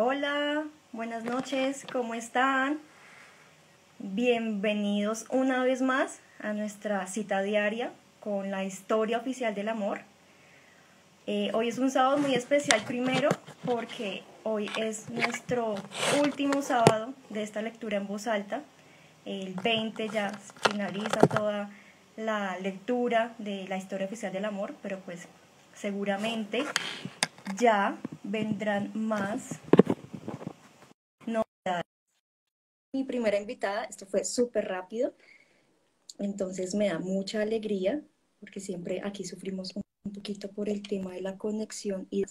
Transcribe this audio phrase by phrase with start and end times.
[0.00, 2.78] Hola, buenas noches, ¿cómo están?
[3.98, 7.90] Bienvenidos una vez más a nuestra cita diaria
[8.20, 10.02] con la historia oficial del amor.
[11.26, 13.28] Eh, hoy es un sábado muy especial primero
[13.64, 15.74] porque hoy es nuestro
[16.22, 18.62] último sábado de esta lectura en voz alta.
[19.24, 20.30] El 20 ya
[20.70, 21.70] finaliza toda
[22.16, 25.26] la lectura de la historia oficial del amor, pero pues
[25.74, 26.64] seguramente
[27.56, 29.58] ya vendrán más
[31.28, 31.84] novedades.
[32.92, 35.14] Mi primera invitada, esto fue súper rápido,
[36.18, 38.02] entonces me da mucha alegría
[38.40, 42.24] porque siempre aquí sufrimos un poquito por el tema de la conexión y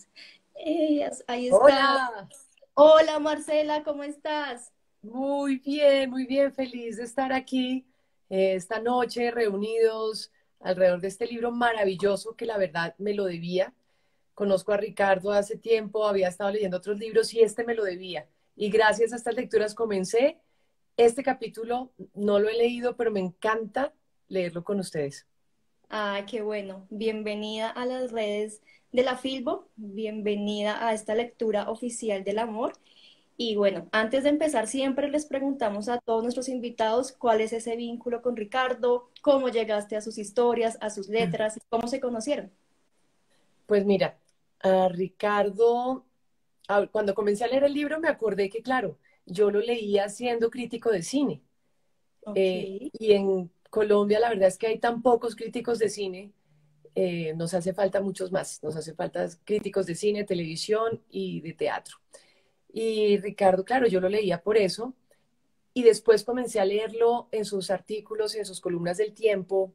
[0.55, 1.57] ellas, ahí está.
[1.57, 2.29] Hola.
[2.73, 4.71] Hola Marcela, ¿cómo estás?
[5.01, 7.85] Muy bien, muy bien, feliz de estar aquí
[8.29, 13.73] eh, esta noche reunidos alrededor de este libro maravilloso que la verdad me lo debía.
[14.33, 18.27] Conozco a Ricardo hace tiempo, había estado leyendo otros libros y este me lo debía.
[18.59, 20.39] Y gracias a estas lecturas comencé.
[20.97, 23.93] Este capítulo no lo he leído, pero me encanta
[24.29, 25.27] leerlo con ustedes.
[25.91, 26.87] Ah, qué bueno.
[26.89, 32.73] Bienvenida a las redes de la Filbo, bienvenida a esta lectura oficial del amor.
[33.37, 37.75] Y bueno, antes de empezar, siempre les preguntamos a todos nuestros invitados cuál es ese
[37.75, 42.51] vínculo con Ricardo, cómo llegaste a sus historias, a sus letras, cómo se conocieron.
[43.67, 44.17] Pues mira,
[44.61, 46.07] a Ricardo,
[46.91, 50.91] cuando comencé a leer el libro me acordé que, claro, yo lo leía siendo crítico
[50.91, 51.41] de cine.
[52.35, 56.33] Eh, y en Colombia la verdad es que hay tan pocos críticos de cine,
[56.93, 61.53] eh, nos hace falta muchos más, nos hace falta críticos de cine, televisión y de
[61.53, 61.97] teatro.
[62.73, 64.93] Y Ricardo, claro, yo lo leía por eso,
[65.73, 69.73] y después comencé a leerlo en sus artículos, en sus columnas del tiempo,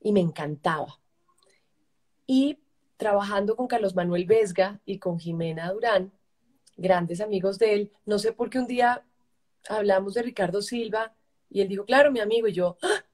[0.00, 1.00] y me encantaba.
[2.26, 2.58] Y
[2.96, 6.12] trabajando con Carlos Manuel Vesga y con Jimena Durán,
[6.78, 9.04] grandes amigos de él, no sé por qué un día
[9.68, 11.14] hablamos de Ricardo Silva
[11.50, 13.04] y él dijo, claro, mi amigo, y yo, ¡Ah!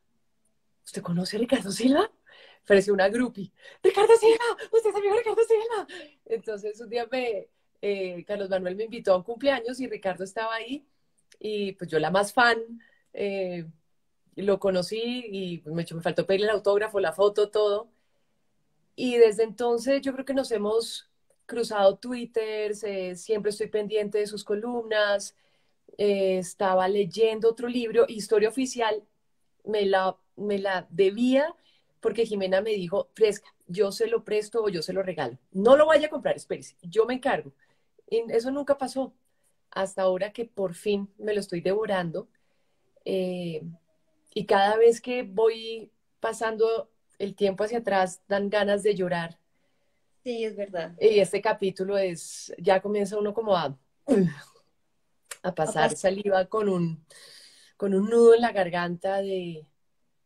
[0.85, 2.13] ¿usted conoce a Ricardo Silva?
[2.67, 3.53] Pareció una groupie.
[3.83, 5.87] Ricardo Silva, usted es amigo de Ricardo Silva.
[6.27, 7.49] Entonces un día me,
[7.83, 10.87] eh, Carlos Manuel me invitó a un cumpleaños y Ricardo estaba ahí
[11.39, 12.59] y pues yo la más fan,
[13.13, 13.67] eh,
[14.37, 17.91] lo conocí y me, me faltó pedirle el autógrafo, la foto, todo.
[18.97, 21.11] Y desde entonces yo creo que nos hemos
[21.47, 22.75] cruzado Twitter,
[23.17, 25.37] siempre estoy pendiente de sus columnas,
[25.99, 29.03] eh, estaba leyendo otro libro, Historia Oficial,
[29.65, 31.55] me la, me la debía
[32.01, 35.39] porque Jimena me dijo, fresca, yo se lo presto o yo se lo regalo.
[35.53, 37.53] No lo vaya a comprar, espérese, yo me encargo.
[38.11, 39.15] Y eso nunca pasó,
[39.71, 42.29] hasta ahora que por fin me lo estoy devorando.
[43.07, 43.63] Eh,
[44.35, 45.91] y cada vez que voy
[46.21, 49.39] pasando el tiempo hacia atrás dan ganas de llorar.
[50.25, 50.95] Sí, es verdad.
[50.99, 53.77] Y este capítulo es, ya comienza uno como a,
[55.43, 57.05] a pasar saliva con un,
[57.77, 59.67] con un nudo en la garganta de,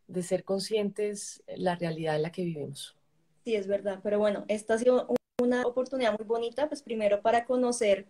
[0.07, 2.95] de ser conscientes la realidad en la que vivimos.
[3.43, 3.99] Sí, es verdad.
[4.01, 5.07] Pero bueno, esta ha sido
[5.41, 8.05] una oportunidad muy bonita, pues primero para conocer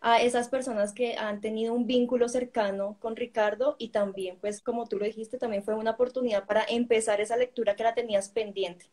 [0.00, 4.86] a esas personas que han tenido un vínculo cercano con Ricardo y también, pues como
[4.86, 8.86] tú lo dijiste, también fue una oportunidad para empezar esa lectura que la tenías pendiente.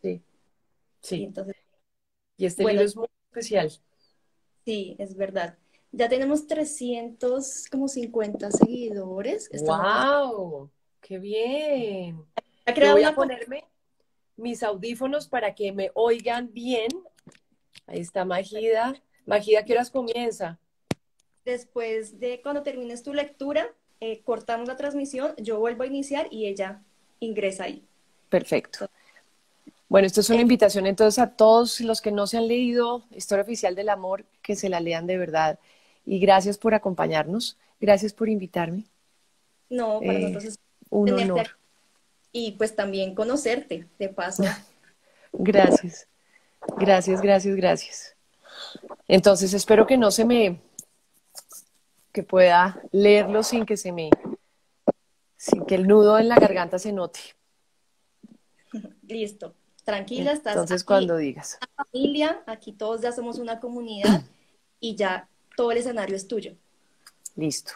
[0.00, 0.22] Sí,
[1.02, 1.16] sí.
[1.20, 1.54] Y, entonces,
[2.38, 3.70] y este libro es muy especial.
[4.64, 5.58] Sí, es verdad.
[5.92, 9.50] Ya tenemos 350 seguidores.
[9.60, 10.70] ¡Wow!
[11.00, 12.24] ¡Qué bien!
[12.92, 13.64] Voy a ponerme
[14.36, 16.88] mis audífonos para que me oigan bien.
[17.86, 18.94] Ahí está Magida.
[19.26, 20.58] Magida, ¿qué horas comienza?
[21.44, 26.46] Después de cuando termines tu lectura, eh, cortamos la transmisión, yo vuelvo a iniciar y
[26.46, 26.84] ella
[27.20, 27.86] ingresa ahí.
[28.28, 28.90] Perfecto.
[29.88, 33.42] Bueno, esto es una invitación entonces a todos los que no se han leído Historia
[33.42, 35.58] Oficial del Amor, que se la lean de verdad.
[36.04, 38.84] Y gracias por acompañarnos, gracias por invitarme.
[39.70, 40.58] No, para nosotros es
[40.90, 41.48] un honor.
[42.32, 44.42] Y pues también conocerte, de paso.
[45.32, 46.06] gracias,
[46.76, 48.14] gracias, gracias, gracias.
[49.06, 50.60] Entonces espero que no se me,
[52.12, 54.10] que pueda leerlo sin que se me,
[55.38, 57.20] sin que el nudo en la garganta se note.
[59.02, 59.54] Listo.
[59.88, 61.58] Tranquila, estás Entonces cuando digas.
[61.74, 64.20] Familia, aquí todos ya somos una comunidad
[64.80, 66.52] y ya todo el escenario es tuyo.
[67.36, 67.72] Listo.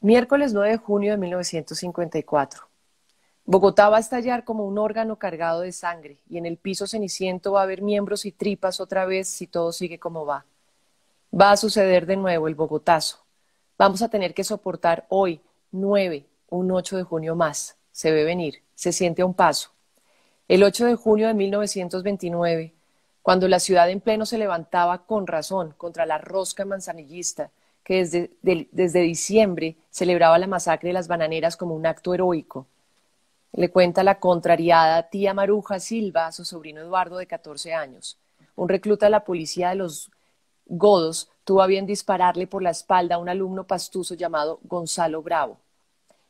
[0.00, 2.62] Miércoles 9 de junio de 1954.
[3.44, 7.52] Bogotá va a estallar como un órgano cargado de sangre y en el piso ceniciento
[7.52, 10.46] va a haber miembros y tripas otra vez si todo sigue como va.
[11.38, 13.18] Va a suceder de nuevo el Bogotazo.
[13.76, 15.42] Vamos a tener que soportar hoy,
[15.72, 17.76] 9, un 8 de junio más.
[17.92, 19.75] Se ve venir, se siente a un paso.
[20.48, 22.72] El 8 de junio de 1929,
[23.20, 27.50] cuando la ciudad en pleno se levantaba con razón contra la rosca manzanillista,
[27.82, 28.04] que
[28.42, 32.68] desde, diciembre celebraba la masacre de las bananeras como un acto heroico.
[33.54, 38.16] Le cuenta la contrariada tía Maruja Silva a su sobrino Eduardo de 14 años.
[38.54, 40.12] Un recluta de la policía de los
[40.66, 45.58] Godos tuvo a bien dispararle por la espalda a un alumno pastuso llamado Gonzalo Bravo.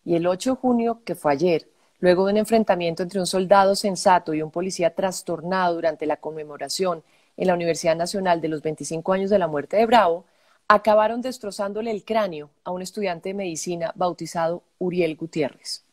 [0.06, 3.74] Y el 8 de junio, que fue ayer, Luego de un enfrentamiento entre un soldado
[3.74, 7.02] sensato y un policía trastornado durante la conmemoración
[7.36, 10.24] en la Universidad Nacional de los 25 años de la muerte de Bravo,
[10.68, 15.84] acabaron destrozándole el cráneo a un estudiante de medicina bautizado Uriel Gutiérrez.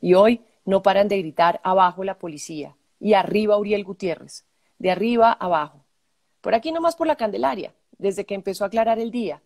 [0.00, 4.44] Y hoy no paran de gritar abajo la policía y arriba Uriel Gutiérrez,
[4.78, 5.80] de arriba abajo.
[6.40, 9.42] Por aquí nomás por la Candelaria, desde que empezó a aclarar el día.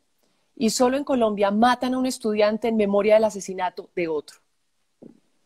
[0.54, 4.38] Y solo en Colombia matan a un estudiante en memoria del asesinato de otro.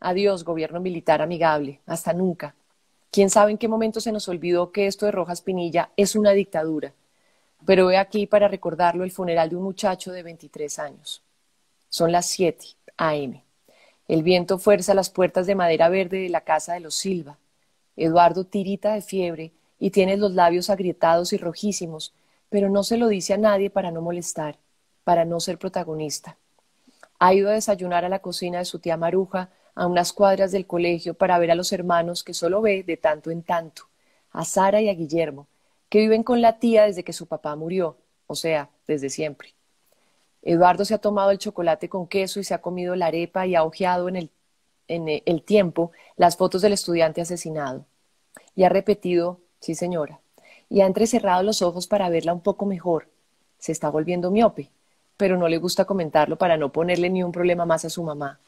[0.00, 1.80] Adiós, gobierno militar amigable.
[1.86, 2.54] Hasta nunca.
[3.10, 6.30] ¿Quién sabe en qué momento se nos olvidó que esto de Rojas Pinilla es una
[6.30, 6.94] dictadura?
[7.66, 11.22] Pero he aquí para recordarlo el funeral de un muchacho de 23 años.
[11.90, 12.64] Son las 7
[12.96, 13.44] a.m.
[14.08, 17.36] El viento fuerza las puertas de madera verde de la casa de los Silva.
[17.96, 22.14] Eduardo tirita de fiebre y tiene los labios agrietados y rojísimos,
[22.48, 24.56] pero no se lo dice a nadie para no molestar,
[25.04, 26.36] para no ser protagonista.
[27.18, 30.66] Ha ido a desayunar a la cocina de su tía Maruja a unas cuadras del
[30.66, 33.84] colegio para ver a los hermanos que solo ve de tanto en tanto,
[34.32, 35.46] a Sara y a Guillermo,
[35.88, 37.96] que viven con la tía desde que su papá murió,
[38.26, 39.54] o sea, desde siempre.
[40.42, 43.54] Eduardo se ha tomado el chocolate con queso y se ha comido la arepa y
[43.54, 44.30] ha hojeado en el,
[44.88, 47.84] en el tiempo las fotos del estudiante asesinado.
[48.54, 50.20] Y ha repetido, sí señora,
[50.68, 53.08] y ha entrecerrado los ojos para verla un poco mejor.
[53.58, 54.70] Se está volviendo miope,
[55.16, 58.40] pero no le gusta comentarlo para no ponerle ni un problema más a su mamá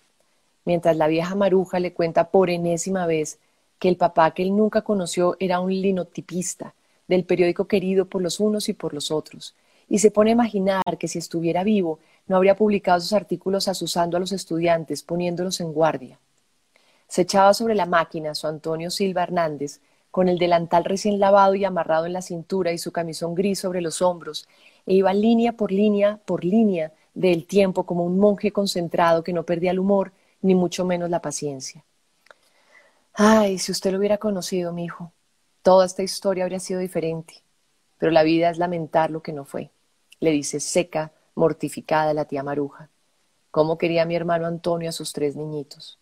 [0.65, 3.39] mientras la vieja maruja le cuenta por enésima vez
[3.79, 6.75] que el papá que él nunca conoció era un linotipista
[7.09, 9.55] del periódico querido por los unos y por los otros,
[9.89, 14.17] y se pone a imaginar que si estuviera vivo no habría publicado sus artículos asusando
[14.17, 16.19] a los estudiantes, poniéndolos en guardia.
[17.09, 19.81] Se echaba sobre la máquina su Antonio Silva Hernández,
[20.11, 23.81] con el delantal recién lavado y amarrado en la cintura y su camisón gris sobre
[23.81, 24.47] los hombros,
[24.87, 29.43] e iba línea por línea por línea del tiempo como un monje concentrado que no
[29.45, 30.13] perdía el humor
[30.43, 31.85] ni mucho menos la paciencia.
[33.15, 35.13] Ay, si usted lo hubiera conocido, mi hijo,
[35.63, 37.43] toda esta historia habría sido diferente,
[37.99, 39.71] pero la vida es lamentar lo que no fue,
[40.21, 42.91] le dice seca, mortificada la tía Maruja.
[43.51, 45.99] ¿Cómo quería mi hermano Antonio a sus tres niñitos?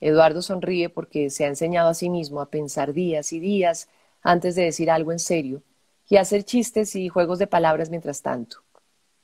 [0.00, 3.88] Eduardo sonríe porque se ha enseñado a sí mismo a pensar días y días
[4.22, 5.62] antes de decir algo en serio
[6.08, 8.58] y a hacer chistes y juegos de palabras mientras tanto.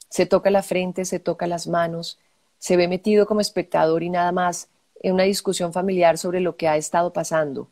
[0.08, 2.18] Se toca la frente, se toca las manos,
[2.66, 4.68] se ve metido como espectador y nada más
[5.00, 7.70] en una discusión familiar sobre lo que ha estado pasando.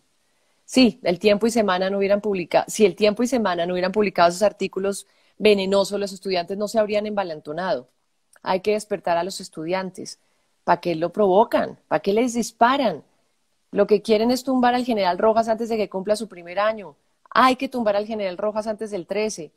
[0.66, 3.90] Sí, el tiempo y semana no hubieran publicado, si el tiempo y semana no hubieran
[3.90, 7.88] publicado esos artículos venenosos, los estudiantes no se habrían embalantonado.
[8.44, 10.20] Hay que despertar a los estudiantes.
[10.62, 11.76] ¿Para qué lo provocan?
[11.88, 13.02] ¿Para qué les disparan?
[13.72, 16.94] Lo que quieren es tumbar al general Rojas antes de que cumpla su primer año.
[17.30, 19.50] Hay que tumbar al general Rojas antes del 13.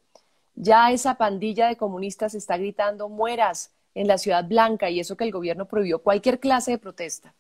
[0.55, 5.23] Ya esa pandilla de comunistas está gritando, mueras, en la Ciudad Blanca y eso que
[5.23, 7.33] el gobierno prohibió cualquier clase de protesta.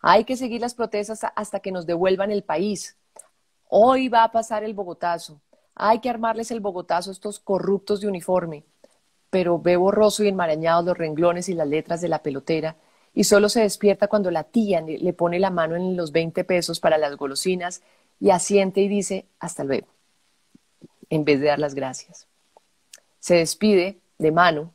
[0.00, 2.96] Hay que seguir las protestas hasta que nos devuelvan el país.
[3.68, 5.40] Hoy va a pasar el Bogotazo.
[5.74, 8.64] Hay que armarles el Bogotazo a estos corruptos de uniforme.
[9.30, 12.76] Pero ve borroso y enmarañados los renglones y las letras de la pelotera
[13.16, 16.80] y solo se despierta cuando la tía le pone la mano en los 20 pesos
[16.80, 17.82] para las golosinas
[18.20, 19.88] y asiente y dice hasta luego,
[21.08, 22.28] en vez de dar las gracias.
[23.18, 24.74] Se despide de mano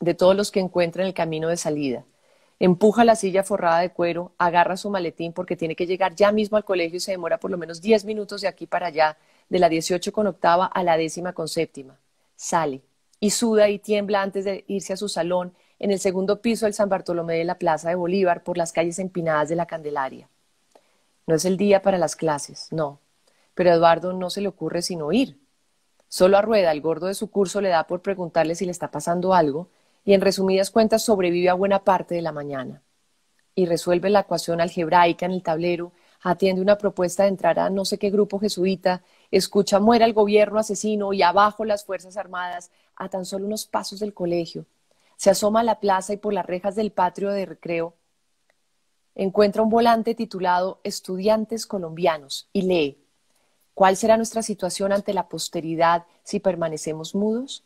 [0.00, 2.04] de todos los que encuentra en el camino de salida.
[2.58, 6.56] Empuja la silla forrada de cuero, agarra su maletín porque tiene que llegar ya mismo
[6.56, 9.58] al colegio y se demora por lo menos diez minutos de aquí para allá, de
[9.58, 11.98] la 18 con octava a la décima con séptima.
[12.34, 12.82] Sale
[13.20, 16.74] y suda y tiembla antes de irse a su salón en el segundo piso del
[16.74, 20.28] San Bartolomé de la Plaza de Bolívar por las calles empinadas de la Candelaria.
[21.26, 23.00] No es el día para las clases, no,
[23.54, 25.38] pero Eduardo no se le ocurre sino ir.
[26.08, 28.90] Solo a Rueda, el gordo de su curso, le da por preguntarle si le está
[28.90, 29.68] pasando algo
[30.06, 32.82] y en resumidas cuentas sobrevive a buena parte de la mañana.
[33.54, 37.84] Y resuelve la ecuación algebraica en el tablero, atiende una propuesta de entrar a no
[37.84, 43.08] sé qué grupo jesuita, escucha muera el gobierno asesino y abajo las Fuerzas Armadas a
[43.08, 44.64] tan solo unos pasos del colegio.
[45.16, 47.94] Se asoma a la plaza y por las rejas del patio de recreo
[49.16, 53.02] encuentra un volante titulado Estudiantes colombianos y lee
[53.74, 57.64] ¿Cuál será nuestra situación ante la posteridad si permanecemos mudos?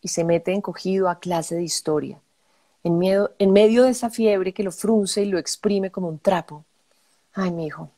[0.00, 2.20] Y se mete encogido a clase de historia,
[2.84, 6.18] en, miedo, en medio de esa fiebre que lo frunce y lo exprime como un
[6.18, 6.64] trapo.
[7.32, 7.90] Ay, mi hijo,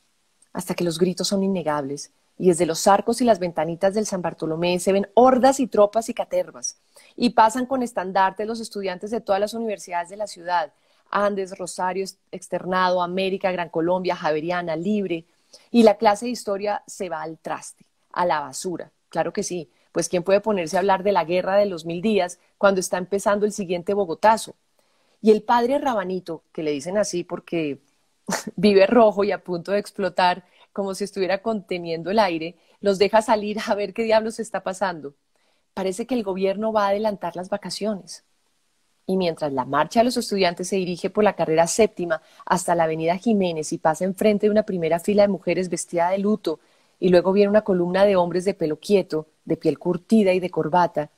[0.53, 4.23] hasta que los gritos son innegables y desde los arcos y las ventanitas del San
[4.23, 6.79] Bartolomé se ven hordas y tropas y catervas.
[7.15, 10.73] Y pasan con estandartes los estudiantes de todas las universidades de la ciudad,
[11.11, 15.27] Andes, Rosario, Externado, América, Gran Colombia, Javeriana, Libre.
[15.71, 18.91] Y la clase de historia se va al traste, a la basura.
[19.11, 22.03] Claro que sí, pues ¿quién puede ponerse a hablar de la guerra de los mil
[22.03, 24.55] días cuando está empezando el siguiente Bogotazo?
[25.23, 27.81] Y el padre Rabanito, que le dicen así porque
[28.57, 33.23] vive rojo y a punto de explotar, como si estuviera conteniendo el aire, los deja
[33.23, 35.15] salir a ver qué diablos está pasando.
[35.75, 38.25] Parece que el gobierno va a adelantar las vacaciones.
[39.07, 42.85] Y mientras la marcha de los estudiantes se dirige por la carrera séptima hasta la
[42.85, 46.61] avenida Jiménez y pasa enfrente de una primera fila de mujeres vestida de luto,
[47.01, 50.51] y luego viene una columna de hombres de pelo quieto, de piel curtida y de
[50.51, 51.11] corbata,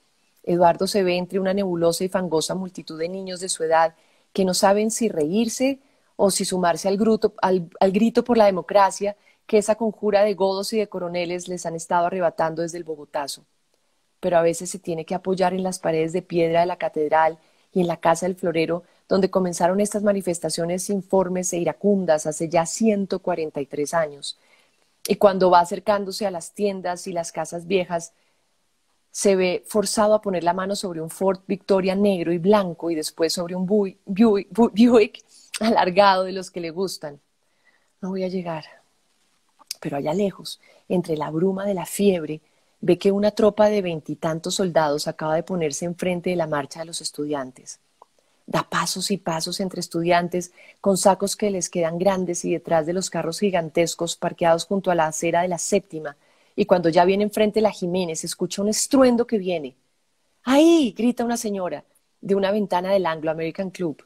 [0.43, 3.95] Eduardo se ve entre una nebulosa y fangosa multitud de niños de su edad
[4.33, 5.79] que no saben si reírse
[6.17, 10.88] o si sumarse al, grito por la democracia que esa conjura de godos y de
[10.88, 13.45] coroneles les han estado arrebatando desde el Bogotazo.
[14.21, 17.38] Pero a veces se tiene que apoyar en las paredes de piedra de la catedral
[17.73, 22.67] y en la casa del florero, donde comenzaron estas manifestaciones informes e iracundas hace ya
[22.67, 24.38] 143 años.
[25.06, 28.12] Y cuando va acercándose a las tiendas y las casas viejas,
[29.11, 32.94] se ve forzado a poner la mano sobre un Ford Victoria negro y blanco y
[32.94, 35.25] después sobre un Buick
[35.61, 37.21] alargado de los que le gustan.
[38.00, 38.64] No voy a llegar.
[39.80, 42.40] Pero allá lejos, entre la bruma de la fiebre,
[42.80, 46.87] ve que una tropa de veintitantos soldados acaba de ponerse enfrente de la marcha de
[46.87, 47.80] los estudiantes.
[48.52, 52.92] Da pasos y pasos entre estudiantes con sacos que les quedan grandes y detrás de
[52.92, 56.18] los carros gigantescos parqueados junto a la acera de la séptima,
[56.54, 59.75] y cuando ya viene enfrente la Jiménez, escucha un estruendo que viene.
[60.42, 60.94] ¡Ahí!
[60.94, 61.82] grita una señora
[62.21, 64.04] de una ventana del Anglo American Club.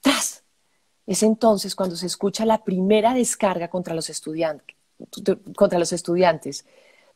[0.00, 0.42] ¡Tras!
[1.06, 4.76] Es entonces cuando se escucha la primera descarga contra los estudiantes
[5.56, 6.64] contra los estudiantes.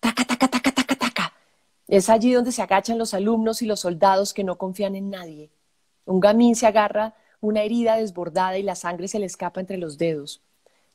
[0.01, 1.33] Taca, taca, taca, taca, taca.
[1.89, 5.51] Es allí donde se agachan los alumnos y los soldados que no confían en nadie.
[6.11, 9.97] Un gamín se agarra una herida desbordada y la sangre se le escapa entre los
[9.97, 10.43] dedos.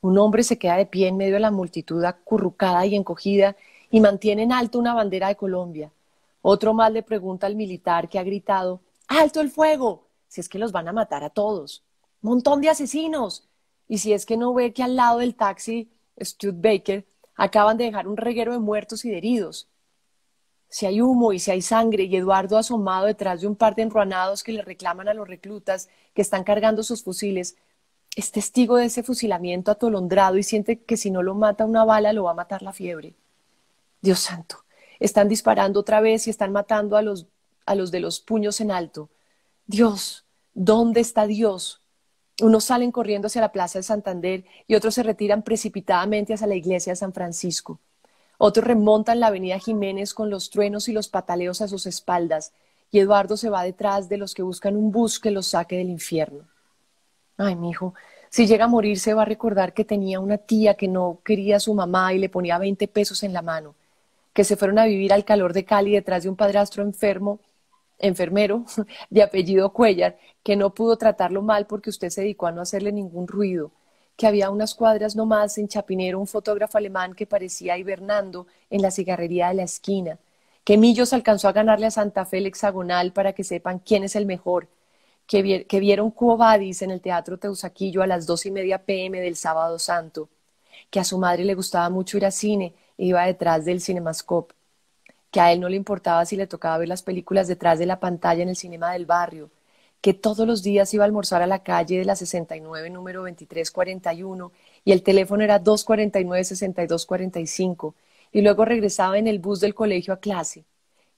[0.02, 3.56] Un hombre se queda de pie en medio de la multitud acurrucada y encogida
[3.90, 5.90] y mantiene en alto una bandera de Colombia.
[6.42, 10.06] Otro más le pregunta al militar que ha gritado ¡Alto el fuego!
[10.28, 11.82] si es que los van a matar a todos.
[12.20, 13.48] ¡Montón de asesinos!
[13.88, 15.88] Y si es que no ve que al lado del taxi
[16.42, 17.06] Baker,
[17.36, 19.66] acaban de dejar un reguero de muertos y de heridos.
[20.68, 23.82] Si hay humo y si hay sangre y Eduardo asomado detrás de un par de
[23.82, 27.56] enruanados que le reclaman a los reclutas que están cargando sus fusiles,
[28.16, 32.12] es testigo de ese fusilamiento atolondrado y siente que si no lo mata una bala
[32.12, 33.14] lo va a matar la fiebre.
[34.00, 34.64] Dios santo,
[34.98, 37.26] están disparando otra vez y están matando a los,
[37.66, 39.10] a los de los puños en alto.
[39.66, 41.82] Dios, ¿dónde está Dios?
[42.40, 46.54] Unos salen corriendo hacia la Plaza de Santander y otros se retiran precipitadamente hacia la
[46.54, 47.80] iglesia de San Francisco.
[48.38, 52.52] Otros remontan la avenida Jiménez con los truenos y los pataleos a sus espaldas,
[52.90, 55.90] y Eduardo se va detrás de los que buscan un bus que los saque del
[55.90, 56.44] infierno.
[57.36, 57.94] Ay, mi hijo,
[58.30, 61.56] si llega a morir se va a recordar que tenía una tía que no quería
[61.56, 63.74] a su mamá y le ponía veinte pesos en la mano,
[64.32, 67.40] que se fueron a vivir al calor de Cali detrás de un padrastro enfermo
[67.98, 68.64] enfermero
[69.10, 72.92] de apellido Cuellar, que no pudo tratarlo mal porque usted se dedicó a no hacerle
[72.92, 73.70] ningún ruido,
[74.16, 78.90] que había unas cuadras nomás en Chapinero un fotógrafo alemán que parecía hibernando en la
[78.90, 80.18] cigarrería de la esquina,
[80.64, 84.16] que Millos alcanzó a ganarle a Santa Fe el hexagonal para que sepan quién es
[84.16, 84.68] el mejor,
[85.26, 89.36] que, que vieron Cuo en el Teatro Teusaquillo a las dos y media pm del
[89.36, 90.28] sábado santo,
[90.90, 94.54] que a su madre le gustaba mucho ir al cine e iba detrás del cinemascope,
[95.30, 98.00] que a él no le importaba si le tocaba ver las películas detrás de la
[98.00, 99.50] pantalla en el cinema del barrio,
[100.06, 104.52] que todos los días iba a almorzar a la calle de la 69, número 2341,
[104.84, 107.94] y el teléfono era 249-6245,
[108.30, 110.64] y luego regresaba en el bus del colegio a clase,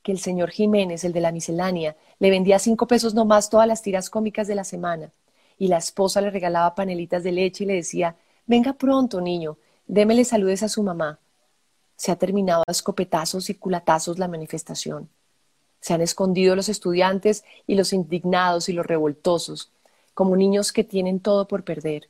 [0.03, 3.83] que el señor Jiménez, el de la miscelánea, le vendía cinco pesos nomás todas las
[3.83, 5.13] tiras cómicas de la semana,
[5.59, 8.17] y la esposa le regalaba panelitas de leche y le decía,
[8.47, 11.19] venga pronto, niño, démele saludes a su mamá.
[11.95, 15.11] Se ha terminado a escopetazos y culatazos la manifestación.
[15.81, 19.71] Se han escondido los estudiantes y los indignados y los revoltosos,
[20.15, 22.09] como niños que tienen todo por perder.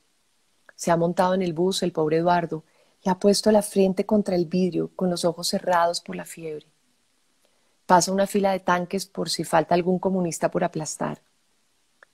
[0.75, 2.65] Se ha montado en el bus el pobre Eduardo
[3.05, 6.67] y ha puesto la frente contra el vidrio con los ojos cerrados por la fiebre.
[7.87, 11.21] Pasa una fila de tanques por si falta algún comunista por aplastar.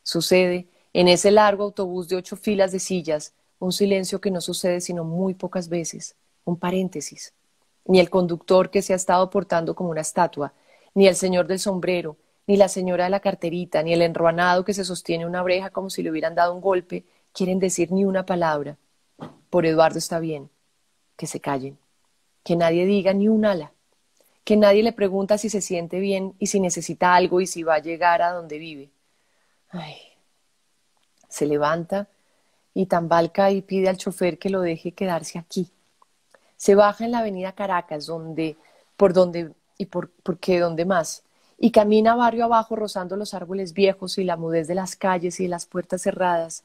[0.02, 4.80] Sucede, en ese largo autobús de ocho filas de sillas, un silencio que no sucede
[4.80, 7.32] sino muy pocas veces, un paréntesis
[7.86, 10.52] ni el conductor que se ha estado portando como una estatua,
[10.94, 14.74] ni el señor del sombrero, ni la señora de la carterita, ni el enruanado que
[14.74, 18.24] se sostiene una oreja como si le hubieran dado un golpe, quieren decir ni una
[18.26, 18.76] palabra.
[19.50, 20.50] Por Eduardo está bien,
[21.16, 21.78] que se callen.
[22.44, 23.72] que nadie diga ni un ala,
[24.44, 27.76] que nadie le pregunta si se siente bien y si necesita algo y si va
[27.76, 28.90] a llegar a donde vive.
[29.70, 29.96] Ay.
[31.28, 32.06] Se levanta
[32.74, 35.70] y tambalca y pide al chofer que lo deje quedarse aquí.
[36.56, 38.56] Se baja en la avenida Caracas, donde,
[38.96, 41.24] por donde y por, qué donde más,
[41.58, 45.48] y camina barrio abajo rozando los árboles viejos y la mudez de las calles y
[45.48, 46.64] las puertas cerradas.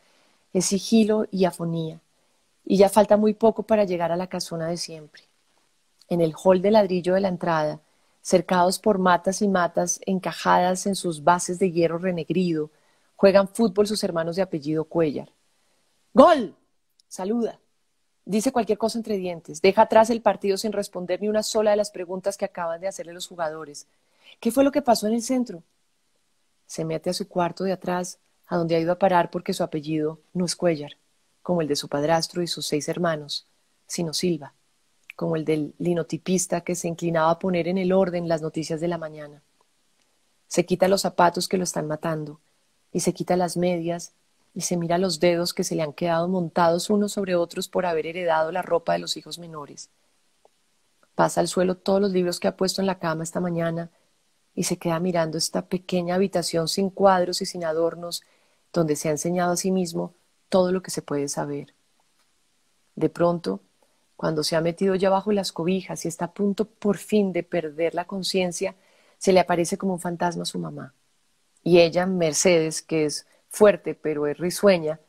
[0.54, 2.02] Es sigilo y afonía.
[2.66, 5.24] Y ya falta muy poco para llegar a la casona de siempre.
[6.08, 7.82] En el hall de ladrillo de la entrada,
[8.22, 12.72] cercados por matas y matas encajadas en sus bases de hierro renegrido,
[13.16, 15.30] juegan fútbol sus hermanos de apellido Cuellar.
[16.14, 16.56] ¡Gol!
[17.08, 17.60] Saluda.
[18.30, 19.60] Dice cualquier cosa entre dientes.
[19.60, 22.88] Deja atrás el partido sin responder ni una sola de las preguntas que acaban de
[22.88, 23.88] hacerle los jugadores.
[24.40, 25.64] ¿Qué fue lo que pasó en el centro?
[26.68, 29.64] Se mete a su cuarto de atrás, a donde ha ido a parar porque su
[29.64, 30.92] apellido no es Cuellar,
[31.42, 33.48] como el de su padrastro y sus seis hermanos,
[33.88, 34.54] sino Silva,
[35.16, 38.90] como el del linotipista que se inclinaba a poner en el orden las noticias de
[38.90, 39.42] la mañana.
[40.48, 42.40] Se quita los zapatos que lo están matando,
[42.94, 44.14] y se quita las medias,
[44.54, 47.86] y se mira los dedos que se le han quedado montados unos sobre otros por
[47.86, 49.90] haber heredado la ropa de los hijos menores.
[51.16, 53.92] Pasa al suelo todos los libros que ha puesto en la cama esta mañana
[54.56, 58.24] y se queda mirando esta pequeña habitación sin cuadros y sin adornos,
[58.74, 60.14] donde se ha enseñado a sí mismo
[60.50, 61.74] todo lo que se puede saber.
[62.96, 63.62] De pronto,
[64.16, 67.44] cuando se ha metido ya bajo las cobijas y está a punto por fin de
[67.44, 68.76] perder la conciencia,
[69.18, 70.94] se le aparece como un fantasma a su mamá.
[71.64, 75.00] Y ella, Mercedes, que es fuerte, pero es risueña,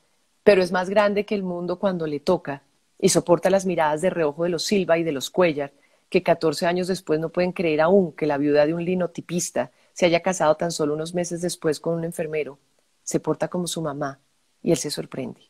[0.42, 2.62] pero es más grande que el mundo cuando le toca
[2.98, 5.72] y soporta las miradas de reojo de los Silva y de los Cuellar,
[6.08, 10.06] que catorce años después no pueden creer aún que la viuda de un linotipista se
[10.06, 12.58] haya casado tan solo unos meses después con un enfermero.
[13.04, 14.18] Se porta como su mamá
[14.62, 15.40] y él se sorprende.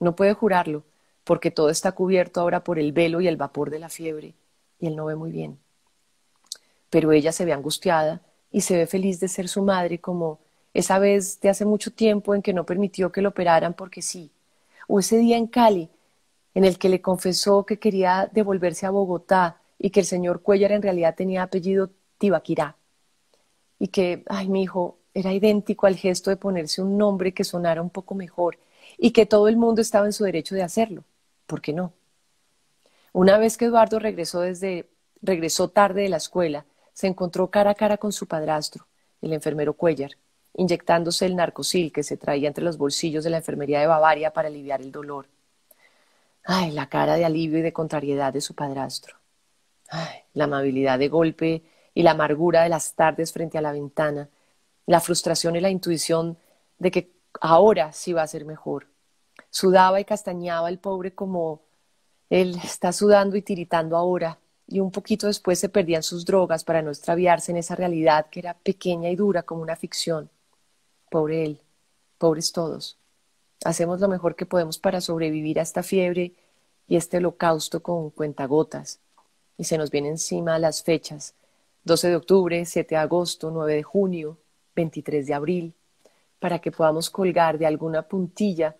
[0.00, 0.84] No puede jurarlo,
[1.24, 4.34] porque todo está cubierto ahora por el velo y el vapor de la fiebre,
[4.78, 5.58] y él no ve muy bien.
[6.88, 10.40] Pero ella se ve angustiada y se ve feliz de ser su madre como
[10.78, 14.30] esa vez de hace mucho tiempo en que no permitió que lo operaran porque sí,
[14.86, 15.88] o ese día en Cali
[16.54, 20.72] en el que le confesó que quería devolverse a Bogotá y que el señor Cuellar
[20.72, 22.76] en realidad tenía apellido Tibaquirá
[23.78, 27.82] y que, ay, mi hijo, era idéntico al gesto de ponerse un nombre que sonara
[27.82, 28.58] un poco mejor
[28.98, 31.04] y que todo el mundo estaba en su derecho de hacerlo.
[31.46, 31.92] ¿Por qué no?
[33.12, 34.88] Una vez que Eduardo regresó desde
[35.22, 38.86] regresó tarde de la escuela, se encontró cara a cara con su padrastro,
[39.22, 40.12] el enfermero Cuellar,
[40.56, 44.48] inyectándose el narcosil que se traía entre los bolsillos de la enfermería de Bavaria para
[44.48, 45.28] aliviar el dolor.
[46.44, 49.16] Ay, la cara de alivio y de contrariedad de su padrastro.
[49.90, 54.28] Ay, la amabilidad de golpe y la amargura de las tardes frente a la ventana,
[54.86, 56.38] la frustración y la intuición
[56.78, 58.88] de que ahora sí va a ser mejor.
[59.50, 61.62] Sudaba y castañaba el pobre como
[62.30, 66.82] él está sudando y tiritando ahora, y un poquito después se perdían sus drogas para
[66.82, 70.30] no extraviarse en esa realidad que era pequeña y dura como una ficción.
[71.10, 71.60] Pobre él,
[72.18, 72.98] pobres todos.
[73.64, 76.34] Hacemos lo mejor que podemos para sobrevivir a esta fiebre
[76.88, 79.00] y este holocausto con cuentagotas.
[79.58, 81.34] Y se nos vienen encima las fechas.
[81.84, 84.38] 12 de octubre, 7 de agosto, 9 de junio,
[84.74, 85.74] 23 de abril,
[86.38, 88.76] para que podamos colgar de alguna puntilla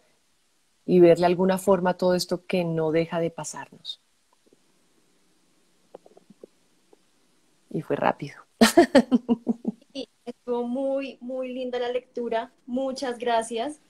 [0.85, 4.01] y verle alguna forma todo esto que no deja de pasarnos.
[7.71, 8.37] Y fue rápido.
[10.47, 12.53] Estuvo muy, muy linda la lectura.
[12.67, 13.81] Muchas gracias.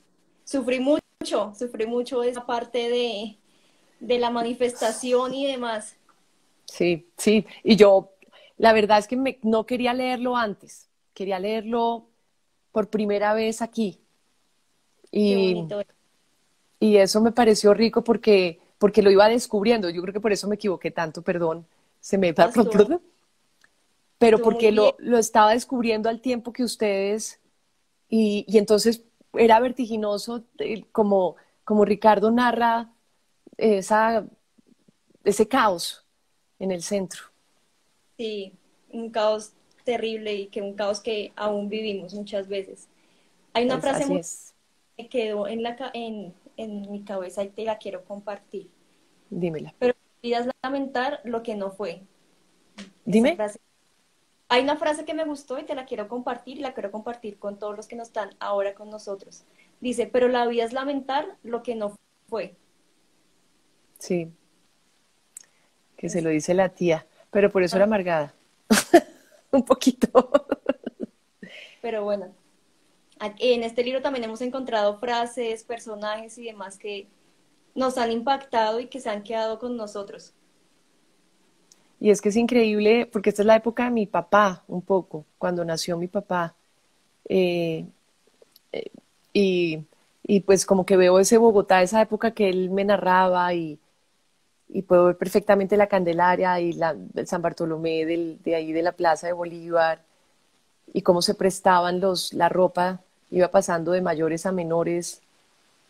[0.43, 3.37] Sufrí mucho, sufrí mucho esa parte de,
[4.01, 5.97] de la manifestación y demás.
[6.65, 7.45] Sí, sí.
[7.63, 8.11] Y yo,
[8.57, 10.89] la verdad es que me, no quería leerlo antes.
[11.13, 12.07] Quería leerlo
[12.73, 14.01] por primera vez aquí.
[15.13, 15.63] Y,
[16.81, 19.91] y eso me pareció rico porque, porque lo iba descubriendo.
[19.91, 21.67] Yo creo que por eso me equivoqué tanto, perdón.
[22.01, 22.51] Se me va
[24.19, 27.41] pero porque lo, lo, estaba descubriendo al tiempo que ustedes
[28.09, 32.93] y, y entonces era vertiginoso eh, como, como Ricardo narra
[33.59, 34.27] esa,
[35.25, 36.05] ese caos
[36.59, 37.23] en el centro.
[38.17, 38.55] Sí,
[38.91, 39.53] un caos
[39.85, 42.89] terrible y que un caos que aún vivimos muchas veces.
[43.53, 44.07] Hay una pues frase
[44.97, 48.69] que me quedó en, la, en, en mi cabeza y te la quiero compartir.
[49.29, 49.75] Dímela.
[49.79, 52.03] Pero olvidas lamentar lo que no fue.
[53.05, 53.37] Dime.
[54.49, 57.39] Hay una frase que me gustó y te la quiero compartir y la quiero compartir
[57.39, 59.45] con todos los que no están ahora con nosotros.
[59.81, 61.97] Dice, pero la vida es lamentar lo que no
[62.29, 62.55] fue.
[63.99, 64.31] Sí,
[65.97, 67.89] que se lo dice la tía, pero por eso era ah.
[67.89, 68.35] amargada.
[69.51, 70.31] Un poquito.
[71.83, 72.33] pero bueno,
[73.39, 77.09] en este libro también hemos encontrado frases, personajes y demás que
[77.75, 80.35] nos han impactado y que se han quedado con nosotros.
[82.07, 85.25] Y es que es increíble, porque esta es la época de mi papá, un poco,
[85.39, 86.55] cuando nació mi papá.
[87.29, 87.85] Eh,
[88.71, 88.91] eh,
[89.33, 89.85] y,
[90.23, 93.81] y, pues como que veo ese Bogotá, esa época que él me narraba y,
[94.69, 98.93] y puedo ver perfectamente la Candelaria y la, el San Bartolomé de ahí de la
[98.93, 100.01] Plaza de Bolívar
[100.95, 103.01] y cómo se prestaban los, la ropa,
[103.33, 105.23] iba pasando de mayores a menores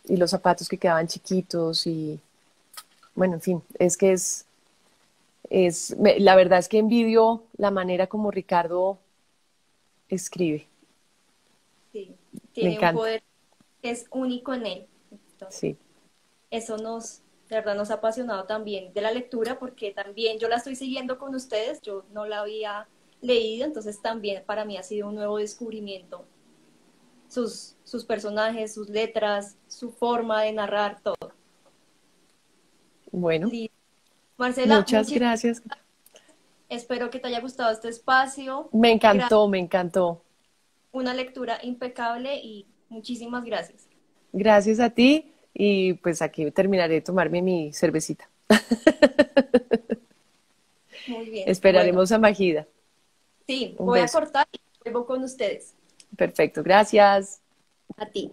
[0.08, 2.18] y los zapatos que quedaban chiquitos y
[3.14, 4.45] bueno, en fin, es que es,
[5.50, 8.98] es la verdad es que envidio la manera como Ricardo
[10.08, 10.68] escribe.
[11.92, 12.14] Sí,
[12.52, 13.22] tiene un poder
[13.82, 14.86] que es único en él.
[15.50, 15.76] sí.
[16.50, 20.56] Eso nos, de verdad nos ha apasionado también de la lectura porque también yo la
[20.56, 22.88] estoy siguiendo con ustedes, yo no la había
[23.20, 26.24] leído, entonces también para mí ha sido un nuevo descubrimiento.
[27.28, 31.32] Sus, sus personajes, sus letras, su forma de narrar, todo.
[33.10, 33.50] Bueno.
[34.36, 35.62] Marcela, muchas gracias.
[36.68, 38.68] Espero que te haya gustado este espacio.
[38.72, 40.22] Me encantó, me encantó.
[40.92, 43.88] Una lectura impecable y muchísimas gracias.
[44.32, 48.28] Gracias a ti y pues aquí terminaré de tomarme mi cervecita.
[51.06, 51.48] Muy bien.
[51.48, 52.66] Esperaremos a Magida.
[53.46, 55.74] Sí, voy a cortar y vuelvo con ustedes.
[56.16, 57.40] Perfecto, gracias.
[57.96, 58.30] A ti.